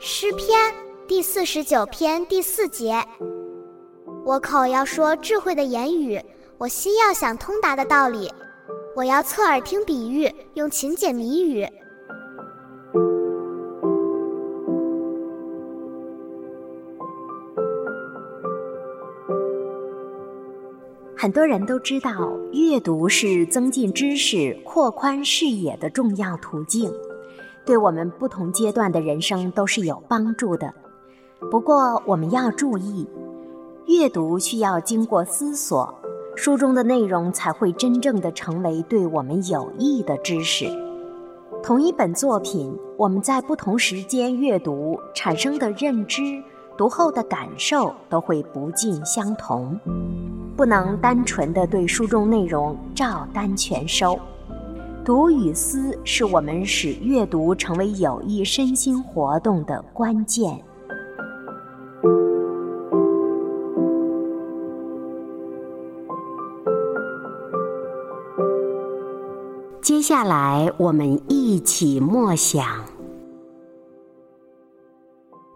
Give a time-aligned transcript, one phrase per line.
[0.00, 0.56] 诗篇
[1.08, 3.04] 第四十九篇第四节：
[4.24, 6.22] 我口要说智慧的言语，
[6.56, 8.30] 我心要想通达的道理。
[8.94, 11.66] 我要侧耳听比喻，用勤解谜语。
[21.16, 22.10] 很多人都知道，
[22.52, 26.88] 阅读是增进知识、扩宽视野的重要途径。
[27.68, 30.72] 对我们不同阶段的人生都是有帮助的。
[31.50, 33.06] 不过我们要注意，
[33.86, 35.94] 阅读需要经过思索，
[36.34, 40.64] 书中的内容才会真正的成为对我们有益的知识。
[41.62, 46.42] 同一本作品，我们在不同时间阅读产生的认知、
[46.74, 49.78] 读后的感受都会不尽相同，
[50.56, 54.18] 不能单纯的对书中内容照单全收。
[55.08, 60.62] 读与思是我们使阅读成为有益身心活动的关键。
[69.80, 72.84] 接下来，我们一起默想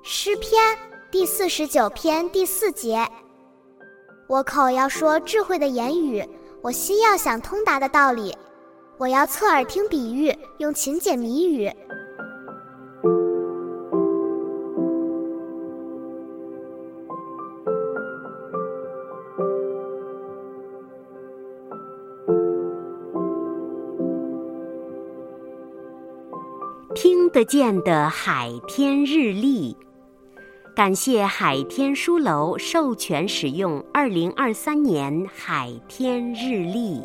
[0.03, 0.63] 诗篇
[1.11, 3.07] 第四十九篇第四节：
[4.29, 6.27] 我口要说智慧的言语，
[6.63, 8.35] 我心要想通达的道理。
[9.03, 11.69] 我要侧耳听比喻，用勤解谜语。
[26.95, 29.77] 听得见的海天日历，
[30.77, 37.03] 感谢海天书楼授权使用二零二三年海天日历。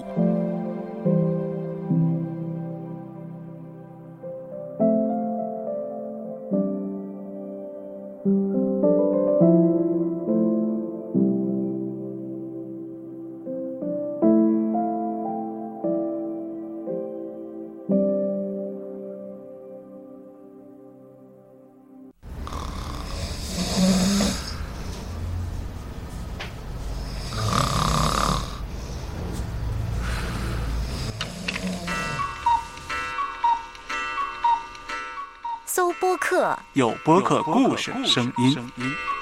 [36.00, 39.17] 播客，有播客故事声音。